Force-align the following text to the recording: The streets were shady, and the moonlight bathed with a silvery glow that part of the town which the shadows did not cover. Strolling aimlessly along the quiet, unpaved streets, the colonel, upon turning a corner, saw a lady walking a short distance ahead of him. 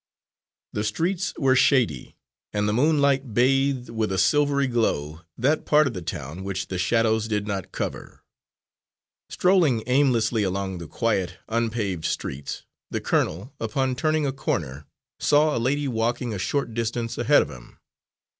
The 0.73 0.83
streets 0.83 1.31
were 1.37 1.55
shady, 1.55 2.15
and 2.51 2.67
the 2.67 2.73
moonlight 2.73 3.35
bathed 3.35 3.89
with 3.91 4.11
a 4.11 4.17
silvery 4.17 4.65
glow 4.65 5.21
that 5.37 5.63
part 5.63 5.85
of 5.85 5.93
the 5.93 6.01
town 6.01 6.43
which 6.43 6.69
the 6.69 6.79
shadows 6.79 7.27
did 7.27 7.45
not 7.45 7.71
cover. 7.71 8.23
Strolling 9.29 9.83
aimlessly 9.85 10.41
along 10.41 10.79
the 10.79 10.87
quiet, 10.87 11.37
unpaved 11.47 12.05
streets, 12.05 12.63
the 12.89 12.99
colonel, 12.99 13.53
upon 13.59 13.93
turning 13.95 14.25
a 14.25 14.33
corner, 14.33 14.87
saw 15.19 15.55
a 15.55 15.59
lady 15.61 15.87
walking 15.87 16.33
a 16.33 16.39
short 16.39 16.73
distance 16.73 17.19
ahead 17.19 17.43
of 17.43 17.51
him. 17.51 17.77